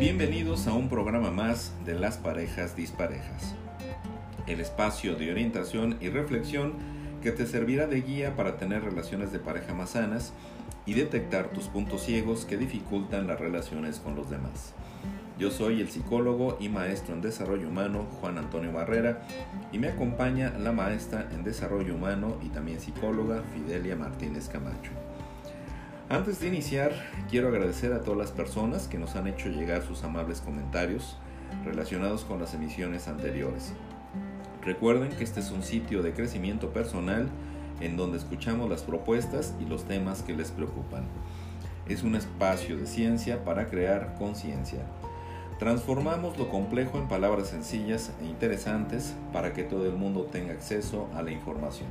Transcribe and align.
Bienvenidos 0.00 0.66
a 0.66 0.72
un 0.72 0.88
programa 0.88 1.30
más 1.30 1.74
de 1.84 1.92
las 1.92 2.16
parejas 2.16 2.74
disparejas, 2.74 3.54
el 4.46 4.58
espacio 4.60 5.14
de 5.14 5.30
orientación 5.30 5.98
y 6.00 6.08
reflexión 6.08 6.72
que 7.20 7.32
te 7.32 7.46
servirá 7.46 7.86
de 7.86 8.00
guía 8.00 8.34
para 8.34 8.56
tener 8.56 8.82
relaciones 8.82 9.30
de 9.30 9.40
pareja 9.40 9.74
más 9.74 9.90
sanas 9.90 10.32
y 10.86 10.94
detectar 10.94 11.50
tus 11.50 11.66
puntos 11.66 12.02
ciegos 12.04 12.46
que 12.46 12.56
dificultan 12.56 13.26
las 13.26 13.38
relaciones 13.38 13.98
con 13.98 14.16
los 14.16 14.30
demás. 14.30 14.72
Yo 15.38 15.50
soy 15.50 15.82
el 15.82 15.90
psicólogo 15.90 16.56
y 16.58 16.70
maestro 16.70 17.12
en 17.12 17.20
desarrollo 17.20 17.68
humano 17.68 18.06
Juan 18.22 18.38
Antonio 18.38 18.72
Barrera 18.72 19.20
y 19.70 19.78
me 19.78 19.88
acompaña 19.88 20.56
la 20.58 20.72
maestra 20.72 21.28
en 21.30 21.44
desarrollo 21.44 21.94
humano 21.94 22.38
y 22.42 22.48
también 22.48 22.80
psicóloga 22.80 23.42
Fidelia 23.52 23.96
Martínez 23.96 24.48
Camacho. 24.48 24.92
Antes 26.10 26.40
de 26.40 26.48
iniciar, 26.48 26.92
quiero 27.30 27.46
agradecer 27.46 27.92
a 27.92 28.00
todas 28.00 28.18
las 28.18 28.32
personas 28.32 28.88
que 28.88 28.98
nos 28.98 29.14
han 29.14 29.28
hecho 29.28 29.48
llegar 29.48 29.82
sus 29.82 30.02
amables 30.02 30.40
comentarios 30.40 31.16
relacionados 31.64 32.24
con 32.24 32.40
las 32.40 32.52
emisiones 32.52 33.06
anteriores. 33.06 33.72
Recuerden 34.64 35.10
que 35.10 35.22
este 35.22 35.38
es 35.38 35.52
un 35.52 35.62
sitio 35.62 36.02
de 36.02 36.12
crecimiento 36.12 36.70
personal 36.70 37.28
en 37.80 37.96
donde 37.96 38.18
escuchamos 38.18 38.68
las 38.68 38.82
propuestas 38.82 39.54
y 39.60 39.66
los 39.66 39.84
temas 39.84 40.24
que 40.24 40.34
les 40.34 40.50
preocupan. 40.50 41.04
Es 41.88 42.02
un 42.02 42.16
espacio 42.16 42.76
de 42.76 42.88
ciencia 42.88 43.44
para 43.44 43.68
crear 43.68 44.16
conciencia. 44.18 44.80
Transformamos 45.60 46.36
lo 46.38 46.48
complejo 46.48 46.98
en 46.98 47.06
palabras 47.06 47.50
sencillas 47.50 48.10
e 48.20 48.24
interesantes 48.24 49.14
para 49.32 49.52
que 49.52 49.62
todo 49.62 49.86
el 49.86 49.94
mundo 49.94 50.24
tenga 50.24 50.54
acceso 50.54 51.08
a 51.14 51.22
la 51.22 51.30
información. 51.30 51.86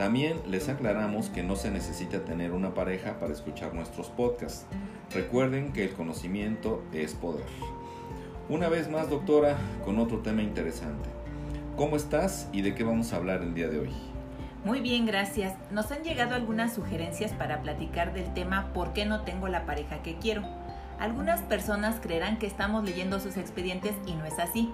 También 0.00 0.40
les 0.48 0.70
aclaramos 0.70 1.28
que 1.28 1.42
no 1.42 1.56
se 1.56 1.70
necesita 1.70 2.24
tener 2.24 2.52
una 2.52 2.72
pareja 2.72 3.18
para 3.18 3.34
escuchar 3.34 3.74
nuestros 3.74 4.08
podcasts. 4.08 4.64
Recuerden 5.12 5.74
que 5.74 5.84
el 5.84 5.92
conocimiento 5.92 6.82
es 6.94 7.12
poder. 7.12 7.44
Una 8.48 8.70
vez 8.70 8.90
más, 8.90 9.10
doctora, 9.10 9.58
con 9.84 9.98
otro 9.98 10.20
tema 10.20 10.40
interesante. 10.40 11.06
¿Cómo 11.76 11.96
estás 11.96 12.48
y 12.50 12.62
de 12.62 12.74
qué 12.74 12.82
vamos 12.82 13.12
a 13.12 13.16
hablar 13.16 13.42
el 13.42 13.52
día 13.52 13.68
de 13.68 13.78
hoy? 13.78 13.90
Muy 14.64 14.80
bien, 14.80 15.04
gracias. 15.04 15.52
Nos 15.70 15.92
han 15.92 16.02
llegado 16.02 16.34
algunas 16.34 16.72
sugerencias 16.72 17.34
para 17.34 17.60
platicar 17.60 18.14
del 18.14 18.32
tema 18.32 18.72
¿Por 18.72 18.94
qué 18.94 19.04
no 19.04 19.24
tengo 19.24 19.48
la 19.48 19.66
pareja 19.66 20.02
que 20.02 20.16
quiero? 20.16 20.44
Algunas 20.98 21.42
personas 21.42 22.00
creerán 22.00 22.38
que 22.38 22.46
estamos 22.46 22.84
leyendo 22.84 23.20
sus 23.20 23.36
expedientes 23.36 23.92
y 24.06 24.14
no 24.14 24.24
es 24.24 24.38
así. 24.38 24.70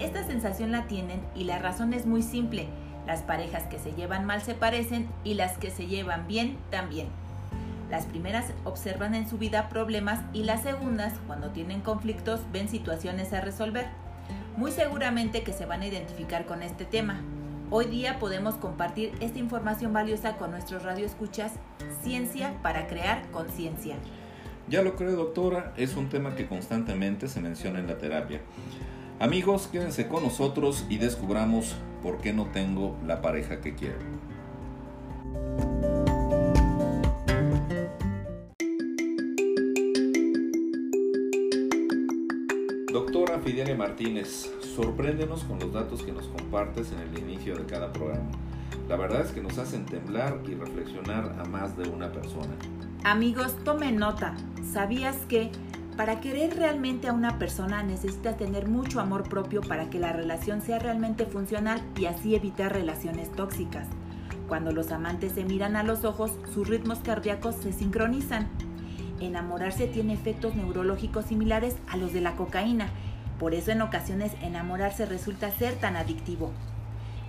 Esta 0.00 0.24
sensación 0.26 0.72
la 0.72 0.88
tienen 0.88 1.20
y 1.36 1.44
la 1.44 1.60
razón 1.60 1.92
es 1.92 2.06
muy 2.06 2.22
simple. 2.22 2.66
Las 3.06 3.22
parejas 3.22 3.64
que 3.64 3.78
se 3.78 3.92
llevan 3.92 4.24
mal 4.24 4.40
se 4.42 4.54
parecen 4.54 5.08
y 5.24 5.34
las 5.34 5.58
que 5.58 5.70
se 5.70 5.86
llevan 5.86 6.26
bien 6.26 6.56
también. 6.70 7.08
Las 7.90 8.06
primeras 8.06 8.46
observan 8.64 9.14
en 9.14 9.28
su 9.28 9.36
vida 9.36 9.68
problemas 9.68 10.20
y 10.32 10.44
las 10.44 10.62
segundas, 10.62 11.12
cuando 11.26 11.50
tienen 11.50 11.80
conflictos, 11.80 12.40
ven 12.50 12.68
situaciones 12.68 13.32
a 13.32 13.40
resolver. 13.40 13.86
Muy 14.56 14.72
seguramente 14.72 15.42
que 15.42 15.52
se 15.52 15.66
van 15.66 15.82
a 15.82 15.86
identificar 15.86 16.46
con 16.46 16.62
este 16.62 16.86
tema. 16.86 17.20
Hoy 17.70 17.86
día 17.86 18.18
podemos 18.18 18.54
compartir 18.54 19.12
esta 19.20 19.38
información 19.38 19.92
valiosa 19.92 20.36
con 20.36 20.50
nuestros 20.50 20.82
radioescuchas, 20.82 21.52
Ciencia 22.02 22.54
para 22.62 22.86
crear 22.86 23.30
conciencia. 23.30 23.96
Ya 24.68 24.82
lo 24.82 24.96
creo, 24.96 25.12
doctora, 25.12 25.72
es 25.76 25.96
un 25.96 26.08
tema 26.08 26.34
que 26.34 26.46
constantemente 26.46 27.28
se 27.28 27.40
menciona 27.40 27.80
en 27.80 27.86
la 27.86 27.98
terapia. 27.98 28.40
Amigos, 29.20 29.68
quédense 29.70 30.08
con 30.08 30.22
nosotros 30.22 30.86
y 30.88 30.98
descubramos 30.98 31.76
por 32.04 32.18
qué 32.18 32.34
no 32.34 32.44
tengo 32.48 32.98
la 33.06 33.22
pareja 33.22 33.62
que 33.62 33.74
quiero. 33.74 33.96
Doctora 42.92 43.38
Fidelia 43.40 43.74
Martínez, 43.74 44.52
sorpréndenos 44.76 45.44
con 45.44 45.58
los 45.58 45.72
datos 45.72 46.02
que 46.02 46.12
nos 46.12 46.26
compartes 46.28 46.92
en 46.92 47.00
el 47.00 47.18
inicio 47.18 47.56
de 47.56 47.64
cada 47.64 47.90
programa. 47.90 48.30
La 48.86 48.96
verdad 48.96 49.22
es 49.22 49.32
que 49.32 49.40
nos 49.40 49.56
hacen 49.56 49.86
temblar 49.86 50.40
y 50.46 50.54
reflexionar 50.54 51.34
a 51.40 51.44
más 51.48 51.74
de 51.78 51.88
una 51.88 52.12
persona. 52.12 52.54
Amigos, 53.02 53.56
tomen 53.64 53.96
nota. 53.96 54.36
¿Sabías 54.62 55.16
que 55.26 55.50
para 55.96 56.20
querer 56.20 56.56
realmente 56.56 57.08
a 57.08 57.12
una 57.12 57.38
persona 57.38 57.82
necesitas 57.84 58.36
tener 58.36 58.68
mucho 58.68 59.00
amor 59.00 59.28
propio 59.28 59.60
para 59.60 59.90
que 59.90 60.00
la 60.00 60.12
relación 60.12 60.60
sea 60.60 60.80
realmente 60.80 61.24
funcional 61.24 61.80
y 61.96 62.06
así 62.06 62.34
evitar 62.34 62.72
relaciones 62.72 63.30
tóxicas? 63.30 63.86
Cuando 64.48 64.72
los 64.72 64.90
amantes 64.90 65.32
se 65.32 65.44
miran 65.44 65.76
a 65.76 65.84
los 65.84 66.04
ojos, 66.04 66.32
sus 66.52 66.68
ritmos 66.68 66.98
cardíacos 66.98 67.54
se 67.56 67.72
sincronizan. 67.72 68.48
Enamorarse 69.20 69.86
tiene 69.86 70.14
efectos 70.14 70.56
neurológicos 70.56 71.26
similares 71.26 71.76
a 71.88 71.96
los 71.96 72.12
de 72.12 72.20
la 72.20 72.34
cocaína, 72.34 72.88
por 73.38 73.54
eso 73.54 73.70
en 73.70 73.80
ocasiones 73.80 74.32
enamorarse 74.42 75.06
resulta 75.06 75.50
ser 75.52 75.74
tan 75.74 75.96
adictivo. 75.96 76.50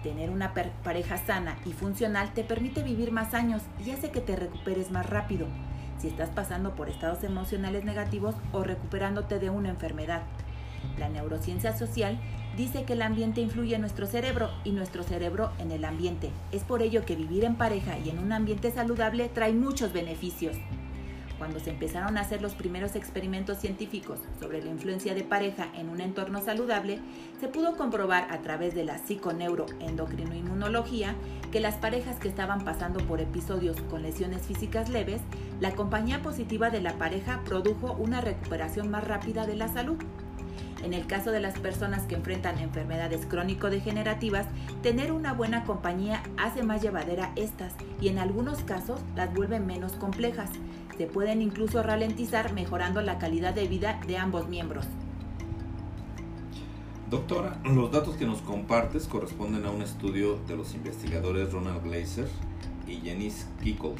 Tener 0.01 0.31
una 0.31 0.53
pareja 0.83 1.17
sana 1.17 1.57
y 1.65 1.73
funcional 1.73 2.33
te 2.33 2.43
permite 2.43 2.83
vivir 2.83 3.11
más 3.11 3.33
años 3.33 3.61
y 3.85 3.91
hace 3.91 4.11
que 4.11 4.21
te 4.21 4.35
recuperes 4.35 4.91
más 4.91 5.07
rápido 5.07 5.47
si 6.05 6.11
estás 6.11 6.29
pasando 6.29 6.75
por 6.75 6.87
estados 6.87 7.23
emocionales 7.23 7.83
negativos 7.83 8.35
o 8.51 8.63
recuperándote 8.63 9.39
de 9.39 9.49
una 9.49 9.69
enfermedad. 9.69 10.21
La 10.99 11.09
neurociencia 11.09 11.75
social 11.75 12.19
dice 12.55 12.83
que 12.83 12.93
el 12.93 13.01
ambiente 13.01 13.41
influye 13.41 13.73
en 13.73 13.81
nuestro 13.81 14.05
cerebro 14.05 14.51
y 14.63 14.69
nuestro 14.69 15.01
cerebro 15.01 15.51
en 15.57 15.71
el 15.71 15.83
ambiente. 15.83 16.29
Es 16.51 16.63
por 16.63 16.83
ello 16.83 17.05
que 17.05 17.15
vivir 17.15 17.43
en 17.43 17.55
pareja 17.55 17.97
y 17.97 18.11
en 18.11 18.19
un 18.19 18.33
ambiente 18.33 18.69
saludable 18.69 19.29
trae 19.29 19.53
muchos 19.53 19.93
beneficios 19.93 20.55
cuando 21.37 21.59
se 21.59 21.71
empezaron 21.71 22.17
a 22.17 22.21
hacer 22.21 22.41
los 22.41 22.55
primeros 22.55 22.95
experimentos 22.95 23.59
científicos 23.59 24.19
sobre 24.39 24.63
la 24.63 24.71
influencia 24.71 25.13
de 25.13 25.23
pareja 25.23 25.67
en 25.75 25.89
un 25.89 26.01
entorno 26.01 26.41
saludable, 26.41 26.99
se 27.39 27.47
pudo 27.47 27.77
comprobar 27.77 28.31
a 28.31 28.41
través 28.41 28.73
de 28.75 28.85
la 28.85 28.97
psiconeuroendocrinoinmunología 28.97 31.13
que 31.51 31.59
las 31.59 31.75
parejas 31.75 32.17
que 32.17 32.27
estaban 32.27 32.63
pasando 32.63 33.05
por 33.05 33.21
episodios 33.21 33.79
con 33.89 34.01
lesiones 34.01 34.41
físicas 34.43 34.89
leves, 34.89 35.21
la 35.59 35.71
compañía 35.71 36.21
positiva 36.21 36.69
de 36.69 36.81
la 36.81 36.97
pareja 36.97 37.41
produjo 37.45 37.93
una 37.93 38.21
recuperación 38.21 38.89
más 38.89 39.03
rápida 39.03 39.45
de 39.45 39.55
la 39.55 39.67
salud. 39.67 39.97
En 40.83 40.93
el 40.93 41.07
caso 41.07 41.31
de 41.31 41.39
las 41.39 41.57
personas 41.57 42.03
que 42.03 42.15
enfrentan 42.15 42.59
enfermedades 42.59 43.25
crónico-degenerativas, 43.25 44.45
tener 44.83 45.11
una 45.11 45.33
buena 45.33 45.63
compañía 45.63 46.21
hace 46.37 46.61
más 46.61 46.81
llevadera 46.81 47.31
estas 47.35 47.73
y 47.99 48.09
en 48.09 48.19
algunos 48.19 48.63
casos 48.63 49.01
las 49.15 49.33
vuelve 49.33 49.59
menos 49.59 49.93
complejas, 49.93 50.51
se 50.97 51.07
pueden 51.07 51.41
incluso 51.41 51.83
ralentizar 51.83 52.53
mejorando 52.53 53.01
la 53.01 53.17
calidad 53.17 53.53
de 53.53 53.67
vida 53.67 53.99
de 54.07 54.17
ambos 54.17 54.47
miembros. 54.47 54.85
Doctora, 57.09 57.59
los 57.63 57.91
datos 57.91 58.15
que 58.15 58.25
nos 58.25 58.41
compartes 58.41 59.07
corresponden 59.07 59.65
a 59.65 59.69
un 59.69 59.81
estudio 59.81 60.39
de 60.47 60.57
los 60.57 60.73
investigadores 60.73 61.51
Ronald 61.51 61.83
Glazer 61.83 62.27
y 62.87 62.97
Janice 63.07 63.45
Kickold. 63.63 63.99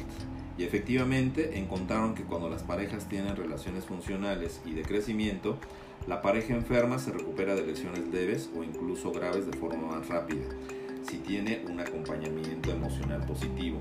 Y 0.58 0.64
efectivamente 0.64 1.58
encontraron 1.58 2.14
que 2.14 2.24
cuando 2.24 2.48
las 2.48 2.62
parejas 2.62 3.08
tienen 3.08 3.36
relaciones 3.36 3.84
funcionales 3.84 4.60
y 4.64 4.72
de 4.72 4.82
crecimiento, 4.82 5.58
la 6.06 6.22
pareja 6.22 6.54
enferma 6.54 6.98
se 6.98 7.12
recupera 7.12 7.54
de 7.54 7.66
lesiones 7.66 8.08
leves 8.08 8.50
o 8.56 8.64
incluso 8.64 9.12
graves 9.12 9.46
de 9.46 9.56
forma 9.56 9.96
más 9.96 10.08
rápida, 10.08 10.44
si 11.08 11.18
tiene 11.18 11.64
un 11.70 11.78
acompañamiento 11.78 12.70
emocional 12.70 13.24
positivo. 13.26 13.78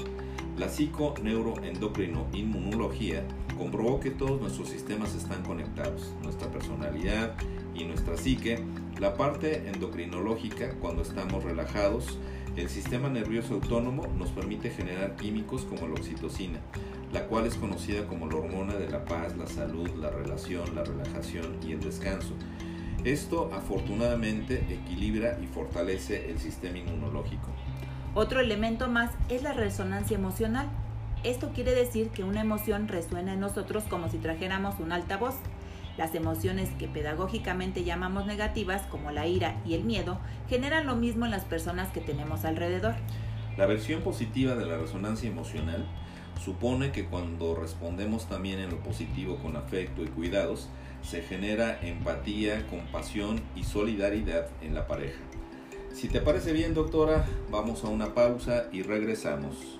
La 0.57 0.69
psiconeuroendocrino-inmunología 0.69 3.23
comprobó 3.57 3.99
que 3.99 4.11
todos 4.11 4.39
nuestros 4.39 4.69
sistemas 4.69 5.13
están 5.13 5.43
conectados, 5.43 6.13
nuestra 6.23 6.49
personalidad 6.49 7.35
y 7.73 7.83
nuestra 7.83 8.15
psique, 8.15 8.63
la 8.97 9.15
parte 9.15 9.67
endocrinológica 9.67 10.69
cuando 10.79 11.01
estamos 11.01 11.43
relajados, 11.43 12.17
el 12.55 12.69
sistema 12.69 13.09
nervioso 13.09 13.55
autónomo 13.55 14.07
nos 14.17 14.29
permite 14.29 14.69
generar 14.69 15.17
químicos 15.17 15.63
como 15.63 15.89
la 15.89 15.95
oxitocina, 15.95 16.61
la 17.11 17.27
cual 17.27 17.47
es 17.47 17.55
conocida 17.55 18.07
como 18.07 18.27
la 18.27 18.37
hormona 18.37 18.75
de 18.75 18.89
la 18.89 19.03
paz, 19.03 19.35
la 19.35 19.47
salud, 19.47 19.89
la 19.99 20.09
relación, 20.09 20.73
la 20.73 20.85
relajación 20.85 21.57
y 21.67 21.73
el 21.73 21.81
descanso. 21.81 22.33
Esto 23.03 23.51
afortunadamente 23.53 24.63
equilibra 24.69 25.37
y 25.43 25.47
fortalece 25.47 26.31
el 26.31 26.39
sistema 26.39 26.77
inmunológico. 26.77 27.49
Otro 28.17 28.39
elemento 28.39 28.87
más 28.87 29.11
es 29.27 29.43
la 29.43 29.51
resonancia 29.51 30.15
emocional. 30.15 30.69
Esto 31.25 31.51
quiere 31.53 31.75
decir 31.75 32.11
que 32.11 32.23
una 32.23 32.39
emoción 32.39 32.87
resuena 32.87 33.33
en 33.33 33.41
nosotros 33.41 33.83
como 33.89 34.09
si 34.09 34.19
trajéramos 34.19 34.79
un 34.79 34.93
altavoz. 34.93 35.35
Las 35.97 36.15
emociones 36.15 36.69
que 36.79 36.87
pedagógicamente 36.87 37.83
llamamos 37.83 38.25
negativas, 38.25 38.83
como 38.83 39.11
la 39.11 39.27
ira 39.27 39.57
y 39.65 39.73
el 39.73 39.83
miedo, 39.83 40.17
generan 40.47 40.87
lo 40.87 40.95
mismo 40.95 41.25
en 41.25 41.31
las 41.31 41.43
personas 41.43 41.91
que 41.91 41.99
tenemos 41.99 42.45
alrededor. 42.45 42.95
La 43.57 43.65
versión 43.65 44.01
positiva 44.01 44.55
de 44.55 44.65
la 44.65 44.77
resonancia 44.77 45.29
emocional 45.29 45.85
supone 46.41 46.93
que 46.93 47.07
cuando 47.07 47.53
respondemos 47.53 48.29
también 48.29 48.59
en 48.59 48.69
lo 48.69 48.79
positivo 48.79 49.39
con 49.39 49.57
afecto 49.57 50.03
y 50.03 50.07
cuidados, 50.07 50.69
se 51.01 51.21
genera 51.21 51.81
empatía, 51.81 52.65
compasión 52.67 53.41
y 53.57 53.65
solidaridad 53.65 54.47
en 54.61 54.73
la 54.73 54.87
pareja. 54.87 55.19
Si 55.95 56.09
te 56.09 56.19
parece 56.19 56.51
bien, 56.51 56.73
doctora, 56.73 57.25
vamos 57.49 57.85
a 57.85 57.87
una 57.87 58.13
pausa 58.13 58.65
y 58.73 58.81
regresamos. 58.81 59.79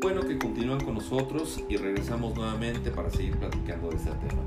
Bueno, 0.00 0.22
que 0.22 0.38
continúan 0.38 0.80
con 0.82 0.94
nosotros 0.94 1.62
y 1.68 1.76
regresamos 1.76 2.34
nuevamente 2.34 2.90
para 2.90 3.10
seguir 3.10 3.36
platicando 3.36 3.90
de 3.90 3.96
este 3.96 4.10
tema. 4.12 4.42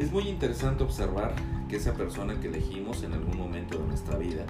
Es 0.00 0.10
muy 0.10 0.24
interesante 0.24 0.82
observar 0.82 1.36
que 1.68 1.76
esa 1.76 1.94
persona 1.94 2.40
que 2.40 2.48
elegimos 2.48 3.04
en 3.04 3.12
algún 3.12 3.38
momento 3.38 3.78
de 3.78 3.86
nuestra 3.86 4.18
vida, 4.18 4.44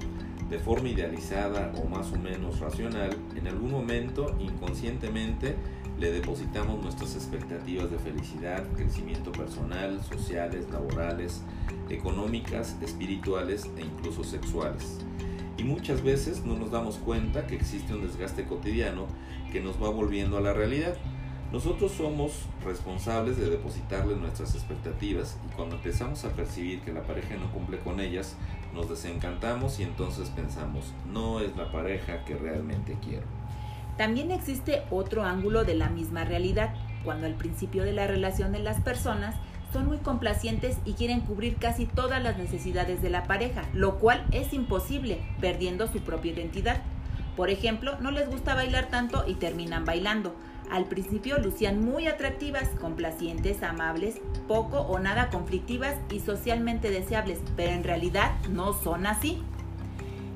de 0.49 0.59
forma 0.59 0.89
idealizada 0.89 1.73
o 1.77 1.87
más 1.87 2.11
o 2.11 2.17
menos 2.17 2.59
racional, 2.61 3.15
en 3.37 3.49
algún 3.49 3.71
momento 3.71 4.35
inconscientemente 4.41 5.57
le 5.99 6.13
depositamos 6.13 6.81
nuestras 6.81 7.17
expectativas 7.17 7.91
de 7.91 7.99
felicidad, 7.99 8.65
crecimiento 8.77 9.33
personal, 9.33 10.01
sociales, 10.05 10.71
laborales, 10.71 11.43
económicas, 11.89 12.77
espirituales 12.81 13.69
e 13.77 13.81
incluso 13.81 14.23
sexuales. 14.23 15.01
Y 15.57 15.65
muchas 15.65 16.03
veces 16.03 16.45
no 16.45 16.57
nos 16.57 16.71
damos 16.71 16.99
cuenta 16.99 17.49
que 17.49 17.57
existe 17.57 17.95
un 17.95 18.07
desgaste 18.07 18.45
cotidiano 18.45 19.07
que 19.51 19.61
nos 19.61 19.83
va 19.83 19.91
volviendo 19.91 20.39
a 20.39 20.41
la 20.41 20.53
realidad. 20.53 20.97
Nosotros 21.51 21.91
somos 21.93 22.43
responsables 22.65 23.37
de 23.37 23.51
depositarle 23.51 24.15
nuestras 24.15 24.55
expectativas 24.55 25.37
y 25.51 25.57
cuando 25.57 25.77
empezamos 25.77 26.25
a 26.25 26.31
percibir 26.31 26.81
que 26.83 26.93
la 26.93 27.03
pareja 27.03 27.37
no 27.37 27.51
cumple 27.51 27.79
con 27.81 27.99
ellas, 27.99 28.37
nos 28.73 28.89
desencantamos 28.89 29.81
y 29.81 29.83
entonces 29.83 30.29
pensamos, 30.31 30.93
no 31.13 31.41
es 31.41 31.57
la 31.57 31.73
pareja 31.73 32.25
que 32.25 32.37
realmente 32.37 32.97
quiero. 33.03 33.38
También 33.99 34.31
existe 34.31 34.85
otro 34.91 35.25
ángulo 35.25 35.65
de 35.65 35.75
la 35.75 35.91
misma 35.91 36.25
realidad, 36.25 36.73
cuando 37.05 37.27
al 37.27 37.35
principio 37.35 37.83
de 37.83 37.93
la 37.93 38.07
relación 38.07 38.53
de 38.53 38.61
las 38.61 38.81
personas 38.81 39.35
son 39.73 39.87
muy 39.87 39.99
complacientes 39.99 40.79
y 40.85 40.95
quieren 40.95 41.21
cubrir 41.21 41.57
casi 41.57 41.85
todas 41.85 42.23
las 42.23 42.39
necesidades 42.39 43.03
de 43.03 43.11
la 43.11 43.25
pareja, 43.25 43.65
lo 43.75 43.99
cual 43.99 44.25
es 44.31 44.53
imposible, 44.53 45.21
perdiendo 45.41 45.89
su 45.89 46.01
propia 46.01 46.33
identidad. 46.33 46.81
Por 47.37 47.51
ejemplo, 47.51 47.99
no 48.01 48.11
les 48.11 48.29
gusta 48.31 48.55
bailar 48.55 48.89
tanto 48.89 49.25
y 49.27 49.35
terminan 49.35 49.85
bailando. 49.85 50.35
Al 50.71 50.85
principio 50.85 51.39
lucían 51.39 51.85
muy 51.85 52.07
atractivas, 52.07 52.69
complacientes, 52.81 53.63
amables, 53.63 54.21
poco 54.47 54.81
o 54.81 54.99
nada 54.99 55.29
conflictivas 55.31 55.97
y 56.11 56.21
socialmente 56.21 56.91
deseables, 56.91 57.41
pero 57.57 57.73
en 57.73 57.85
realidad 57.85 58.33
no 58.51 58.73
son 58.73 59.07
así. 59.07 59.43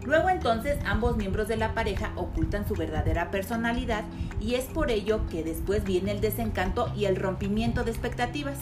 Luego 0.05 0.31
entonces 0.31 0.79
ambos 0.85 1.17
miembros 1.17 1.49
de 1.49 1.57
la 1.57 1.75
pareja 1.75 2.13
ocultan 2.17 2.67
su 2.67 2.75
verdadera 2.75 3.31
personalidad 3.31 4.05
y 4.41 4.55
es 4.55 4.65
por 4.65 4.91
ello 4.91 5.27
que 5.31 5.45
después 5.45 5.85
viene 5.85 6.13
el 6.13 6.21
desencanto 6.21 6.93
y 6.97 7.05
el 7.05 7.17
rompimiento 7.17 7.85
de 7.85 7.91
expectativas. 7.91 8.59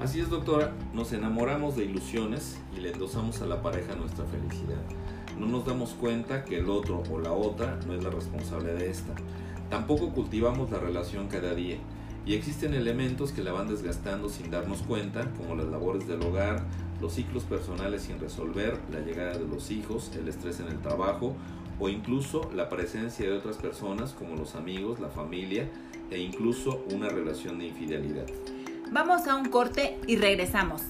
Así 0.00 0.20
es, 0.20 0.28
doctora, 0.28 0.72
nos 0.92 1.12
enamoramos 1.12 1.76
de 1.76 1.84
ilusiones 1.84 2.58
y 2.76 2.80
le 2.80 2.92
endosamos 2.92 3.40
a 3.42 3.46
la 3.46 3.62
pareja 3.62 3.96
nuestra 3.96 4.24
felicidad 4.26 4.82
no 5.38 5.46
nos 5.46 5.66
damos 5.66 5.90
cuenta 5.94 6.44
que 6.44 6.58
el 6.58 6.70
otro 6.70 7.02
o 7.10 7.18
la 7.18 7.32
otra 7.32 7.78
no 7.86 7.94
es 7.94 8.02
la 8.02 8.10
responsable 8.10 8.72
de 8.72 8.90
esta. 8.90 9.14
Tampoco 9.68 10.10
cultivamos 10.10 10.70
la 10.70 10.78
relación 10.78 11.28
cada 11.28 11.54
día 11.54 11.76
y 12.26 12.34
existen 12.34 12.74
elementos 12.74 13.30
que 13.30 13.42
la 13.42 13.52
van 13.52 13.68
desgastando 13.68 14.28
sin 14.28 14.50
darnos 14.50 14.82
cuenta, 14.82 15.30
como 15.38 15.54
las 15.54 15.66
labores 15.66 16.08
del 16.08 16.20
hogar, 16.22 16.64
los 17.00 17.14
ciclos 17.14 17.44
personales 17.44 18.02
sin 18.02 18.18
resolver, 18.18 18.76
la 18.90 19.00
llegada 19.00 19.38
de 19.38 19.46
los 19.46 19.70
hijos, 19.70 20.10
el 20.18 20.26
estrés 20.26 20.58
en 20.58 20.66
el 20.66 20.80
trabajo 20.80 21.36
o 21.78 21.88
incluso 21.88 22.50
la 22.54 22.68
presencia 22.68 23.26
de 23.28 23.36
otras 23.36 23.56
personas 23.56 24.12
como 24.12 24.34
los 24.34 24.56
amigos, 24.56 24.98
la 24.98 25.08
familia 25.08 25.68
e 26.10 26.18
incluso 26.18 26.84
una 26.92 27.08
relación 27.08 27.58
de 27.58 27.66
infidelidad. 27.68 28.26
Vamos 28.90 29.26
a 29.28 29.36
un 29.36 29.46
corte 29.46 29.98
y 30.06 30.16
regresamos. 30.16 30.82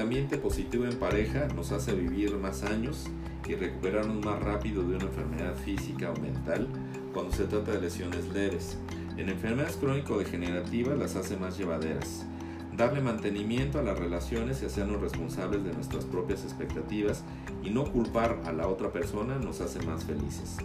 El 0.00 0.04
ambiente 0.04 0.38
positivo 0.38 0.86
en 0.86 0.98
pareja 0.98 1.46
nos 1.54 1.72
hace 1.72 1.92
vivir 1.92 2.34
más 2.38 2.62
años 2.62 3.04
y 3.46 3.54
recuperarnos 3.54 4.24
más 4.24 4.42
rápido 4.42 4.82
de 4.82 4.96
una 4.96 5.04
enfermedad 5.04 5.54
física 5.54 6.10
o 6.10 6.18
mental 6.18 6.68
cuando 7.12 7.32
se 7.32 7.44
trata 7.44 7.72
de 7.72 7.82
lesiones 7.82 8.26
leves. 8.28 8.78
En 9.18 9.28
enfermedades 9.28 9.76
crónico-degenerativas 9.76 10.98
las 10.98 11.16
hace 11.16 11.36
más 11.36 11.58
llevaderas. 11.58 12.24
Darle 12.74 13.02
mantenimiento 13.02 13.78
a 13.78 13.82
las 13.82 13.98
relaciones 13.98 14.62
y 14.62 14.66
hacernos 14.66 15.02
responsables 15.02 15.64
de 15.64 15.74
nuestras 15.74 16.06
propias 16.06 16.44
expectativas 16.44 17.22
y 17.62 17.68
no 17.68 17.84
culpar 17.84 18.40
a 18.46 18.52
la 18.52 18.68
otra 18.68 18.90
persona 18.90 19.38
nos 19.38 19.60
hace 19.60 19.84
más 19.84 20.04
felices. 20.04 20.56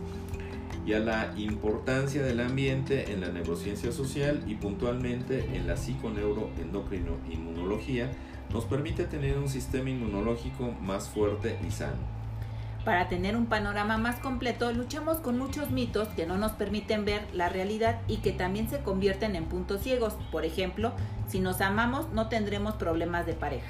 Y 0.85 0.93
a 0.93 0.99
la 0.99 1.33
importancia 1.35 2.21
del 2.21 2.39
ambiente 2.39 3.11
en 3.11 3.21
la 3.21 3.29
neurociencia 3.29 3.91
social 3.91 4.43
y 4.47 4.53
puntualmente 4.55 5.55
en 5.55 5.65
la 5.67 5.77
psiconeuroendocrino-inmunología 5.77 8.11
nos 8.53 8.65
permite 8.65 9.05
tener 9.05 9.35
un 9.37 9.49
sistema 9.49 9.89
inmunológico 9.89 10.71
más 10.81 11.09
fuerte 11.09 11.57
y 11.67 11.71
sano. 11.71 12.15
Para 12.85 13.09
tener 13.09 13.35
un 13.35 13.47
panorama 13.47 13.97
más 13.97 14.17
completo, 14.17 14.71
luchamos 14.71 15.17
con 15.17 15.39
muchos 15.39 15.71
mitos 15.71 16.07
que 16.09 16.27
no 16.27 16.37
nos 16.37 16.51
permiten 16.51 17.03
ver 17.03 17.23
la 17.33 17.49
realidad 17.49 17.99
y 18.07 18.17
que 18.17 18.31
también 18.31 18.69
se 18.69 18.81
convierten 18.81 19.35
en 19.35 19.45
puntos 19.45 19.81
ciegos. 19.81 20.13
Por 20.31 20.45
ejemplo, 20.45 20.93
si 21.27 21.39
nos 21.39 21.61
amamos 21.61 22.13
no 22.13 22.29
tendremos 22.29 22.75
problemas 22.75 23.25
de 23.25 23.33
pareja. 23.33 23.65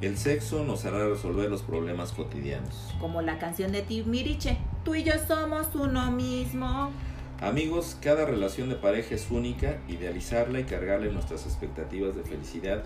El 0.00 0.18
sexo 0.18 0.64
nos 0.64 0.84
hará 0.84 1.08
resolver 1.08 1.50
los 1.50 1.62
problemas 1.62 2.12
cotidianos. 2.12 2.94
Como 3.00 3.22
la 3.22 3.38
canción 3.38 3.72
de 3.72 3.84
Miriche, 4.06 4.58
tú 4.84 4.94
y 4.94 5.02
yo 5.02 5.14
somos 5.26 5.68
uno 5.74 6.10
mismo. 6.10 6.92
Amigos, 7.40 7.96
cada 8.00 8.24
relación 8.24 8.68
de 8.68 8.76
pareja 8.76 9.14
es 9.14 9.30
única, 9.30 9.78
idealizarla 9.88 10.60
y 10.60 10.64
cargarle 10.64 11.10
nuestras 11.10 11.46
expectativas 11.46 12.14
de 12.14 12.22
felicidad 12.22 12.84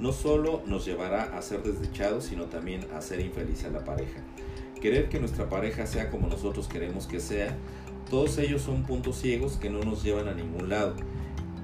no 0.00 0.12
solo 0.12 0.62
nos 0.66 0.86
llevará 0.86 1.36
a 1.36 1.42
ser 1.42 1.62
desdechados, 1.62 2.24
sino 2.24 2.44
también 2.44 2.86
a 2.96 3.02
ser 3.02 3.20
infeliz 3.20 3.64
a 3.64 3.70
la 3.70 3.84
pareja. 3.84 4.20
Querer 4.80 5.10
que 5.10 5.20
nuestra 5.20 5.48
pareja 5.50 5.86
sea 5.86 6.10
como 6.10 6.26
nosotros 6.26 6.68
queremos 6.68 7.06
que 7.06 7.20
sea, 7.20 7.54
todos 8.08 8.38
ellos 8.38 8.62
son 8.62 8.84
puntos 8.84 9.16
ciegos 9.16 9.58
que 9.58 9.68
no 9.68 9.80
nos 9.80 10.02
llevan 10.02 10.28
a 10.28 10.34
ningún 10.34 10.70
lado. 10.70 10.96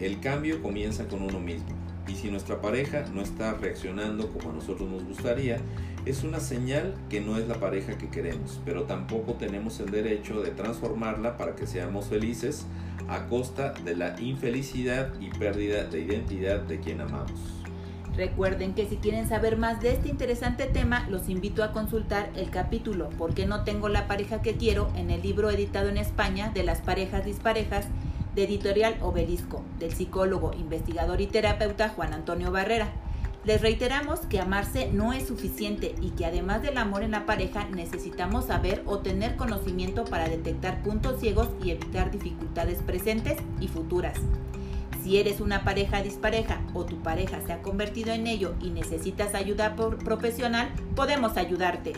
El 0.00 0.20
cambio 0.20 0.62
comienza 0.62 1.08
con 1.08 1.22
uno 1.22 1.40
mismo. 1.40 1.68
Y 2.06 2.14
si 2.14 2.30
nuestra 2.30 2.60
pareja 2.60 3.06
no 3.12 3.22
está 3.22 3.54
reaccionando 3.54 4.30
como 4.30 4.50
a 4.50 4.52
nosotros 4.52 4.88
nos 4.88 5.02
gustaría, 5.04 5.58
es 6.06 6.22
una 6.22 6.38
señal 6.38 6.94
que 7.10 7.20
no 7.20 7.36
es 7.36 7.48
la 7.48 7.56
pareja 7.56 7.98
que 7.98 8.08
queremos, 8.08 8.60
pero 8.64 8.84
tampoco 8.84 9.34
tenemos 9.34 9.80
el 9.80 9.90
derecho 9.90 10.40
de 10.40 10.52
transformarla 10.52 11.36
para 11.36 11.56
que 11.56 11.66
seamos 11.66 12.06
felices 12.06 12.64
a 13.08 13.26
costa 13.26 13.72
de 13.72 13.96
la 13.96 14.18
infelicidad 14.20 15.12
y 15.20 15.30
pérdida 15.30 15.84
de 15.84 16.00
identidad 16.00 16.60
de 16.60 16.78
quien 16.78 17.00
amamos. 17.00 17.40
Recuerden 18.16 18.72
que 18.72 18.88
si 18.88 18.96
quieren 18.96 19.28
saber 19.28 19.58
más 19.58 19.82
de 19.82 19.92
este 19.92 20.08
interesante 20.08 20.66
tema, 20.66 21.06
los 21.10 21.28
invito 21.28 21.62
a 21.62 21.72
consultar 21.72 22.30
el 22.34 22.48
capítulo 22.50 23.10
¿Por 23.10 23.34
qué 23.34 23.44
no 23.44 23.64
tengo 23.64 23.90
la 23.90 24.06
pareja 24.06 24.40
que 24.40 24.56
quiero? 24.56 24.88
en 24.96 25.10
el 25.10 25.20
libro 25.22 25.50
editado 25.50 25.88
en 25.88 25.98
España 25.98 26.50
de 26.54 26.62
las 26.62 26.80
parejas 26.80 27.24
disparejas 27.26 27.88
de 28.34 28.44
editorial 28.44 28.96
Obelisco, 29.02 29.62
del 29.78 29.92
psicólogo, 29.92 30.52
investigador 30.54 31.20
y 31.20 31.26
terapeuta 31.26 31.88
Juan 31.88 32.14
Antonio 32.14 32.52
Barrera. 32.52 32.92
Les 33.46 33.60
reiteramos 33.60 34.18
que 34.26 34.40
amarse 34.40 34.90
no 34.92 35.12
es 35.12 35.28
suficiente 35.28 35.94
y 36.02 36.10
que 36.10 36.26
además 36.26 36.62
del 36.62 36.78
amor 36.78 37.04
en 37.04 37.12
la 37.12 37.26
pareja 37.26 37.68
necesitamos 37.68 38.46
saber 38.46 38.82
o 38.86 38.98
tener 38.98 39.36
conocimiento 39.36 40.04
para 40.04 40.28
detectar 40.28 40.82
puntos 40.82 41.20
ciegos 41.20 41.48
y 41.62 41.70
evitar 41.70 42.10
dificultades 42.10 42.82
presentes 42.82 43.38
y 43.60 43.68
futuras. 43.68 44.18
Si 45.04 45.18
eres 45.18 45.40
una 45.40 45.62
pareja 45.62 46.02
dispareja 46.02 46.60
o 46.74 46.84
tu 46.84 47.00
pareja 47.04 47.40
se 47.46 47.52
ha 47.52 47.62
convertido 47.62 48.12
en 48.12 48.26
ello 48.26 48.56
y 48.60 48.70
necesitas 48.70 49.36
ayuda 49.36 49.76
profesional, 49.76 50.72
podemos 50.96 51.36
ayudarte. 51.36 51.92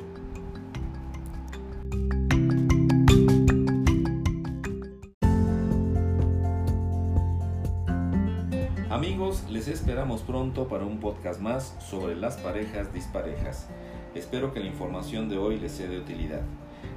Amigos, 8.99 9.45
les 9.49 9.69
esperamos 9.69 10.23
pronto 10.23 10.67
para 10.67 10.85
un 10.85 10.99
podcast 10.99 11.41
más 11.41 11.77
sobre 11.89 12.17
las 12.17 12.37
parejas 12.37 12.93
disparejas. 12.93 13.69
Espero 14.17 14.53
que 14.53 14.59
la 14.59 14.67
información 14.67 15.29
de 15.29 15.39
hoy 15.39 15.61
les 15.61 15.71
sea 15.71 15.87
de 15.87 16.01
utilidad. 16.01 16.41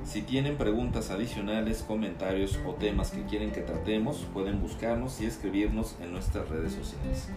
Si 0.04 0.24
tienen 0.24 0.58
preguntas 0.58 1.12
adicionales, 1.12 1.84
comentarios 1.88 2.58
o 2.66 2.74
temas 2.74 3.12
que 3.12 3.24
quieren 3.26 3.52
que 3.52 3.62
tratemos, 3.62 4.26
pueden 4.34 4.60
buscarnos 4.60 5.22
y 5.22 5.28
escribirnos 5.28 5.96
en 6.02 6.12
nuestras 6.12 6.50
redes 6.50 6.74
sociales. 6.74 7.30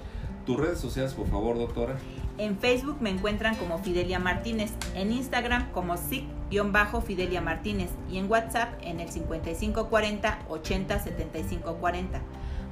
¿Tus 0.47 0.59
redes 0.59 0.79
sociales, 0.79 1.13
por 1.13 1.27
favor, 1.27 1.59
doctora? 1.59 1.97
En 2.39 2.57
Facebook 2.57 2.97
me 3.01 3.11
encuentran 3.11 3.57
como 3.57 3.81
Fidelia 3.81 4.19
Martínez, 4.19 4.73
en 4.95 5.13
Instagram 5.13 5.73
como 5.73 5.99
SIC-Fidelia 5.99 7.43
Martínez 7.43 7.91
y 8.11 8.17
en 8.17 8.31
WhatsApp 8.31 8.73
en 8.81 9.01
el 9.01 9.11
5540 9.11 10.39
80 10.49 11.01
75 11.01 11.75
40. 11.75 12.23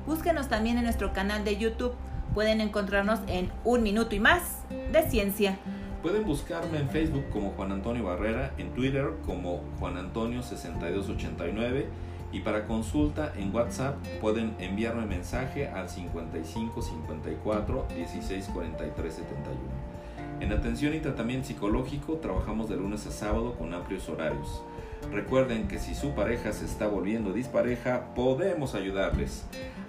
Búsquenos 0.06 0.48
también 0.48 0.78
en 0.78 0.84
nuestro 0.84 1.12
canal 1.12 1.44
de 1.44 1.56
YouTube. 1.56 1.94
Pueden 2.34 2.60
encontrarnos 2.60 3.20
en 3.28 3.50
Un 3.64 3.82
Minuto 3.82 4.14
y 4.14 4.20
Más 4.20 4.62
de 4.90 5.02
Ciencia. 5.08 5.58
Pueden 6.02 6.24
buscarme 6.24 6.78
en 6.78 6.88
Facebook 6.88 7.24
como 7.30 7.50
Juan 7.50 7.70
Antonio 7.70 8.04
Barrera, 8.04 8.52
en 8.58 8.70
Twitter 8.74 9.12
como 9.24 9.62
Juan 9.78 9.96
Antonio 9.96 10.42
6289 10.42 11.86
y 12.32 12.40
para 12.40 12.64
consulta 12.64 13.32
en 13.36 13.54
WhatsApp 13.54 13.94
pueden 14.20 14.56
enviarme 14.58 15.06
mensaje 15.06 15.68
al 15.68 15.88
55 15.88 16.82
54 16.82 17.86
16 17.94 18.44
71. 18.44 18.62
En 20.40 20.52
atención 20.52 20.94
y 20.94 20.98
tratamiento 20.98 21.46
psicológico 21.46 22.14
trabajamos 22.14 22.68
de 22.68 22.76
lunes 22.76 23.06
a 23.06 23.12
sábado 23.12 23.54
con 23.54 23.72
amplios 23.72 24.08
horarios. 24.08 24.62
Recuerden 25.10 25.68
que 25.68 25.78
si 25.78 25.94
su 25.94 26.12
pareja 26.12 26.52
se 26.52 26.64
está 26.64 26.86
volviendo 26.86 27.32
dispareja, 27.32 28.14
podemos 28.14 28.74
ayudarles. 28.74 29.44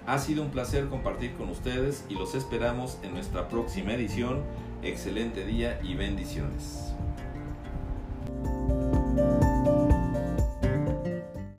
Ha 0.06 0.18
sido 0.18 0.42
un 0.42 0.50
placer 0.50 0.88
compartir 0.88 1.34
con 1.34 1.48
ustedes 1.48 2.04
y 2.08 2.14
los 2.14 2.34
esperamos 2.34 2.98
en 3.02 3.14
nuestra 3.14 3.48
próxima 3.48 3.94
edición. 3.94 4.42
Excelente 4.82 5.46
día 5.46 5.80
y 5.82 5.94
bendiciones. 5.94 6.94